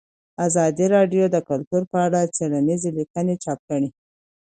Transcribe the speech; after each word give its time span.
ازادي 0.47 0.85
راډیو 0.95 1.23
د 1.29 1.37
کلتور 1.49 1.81
په 1.91 1.97
اړه 2.05 2.19
څېړنیزې 2.35 2.89
لیکنې 2.99 3.35
چاپ 3.43 3.59
کړي. 3.69 3.89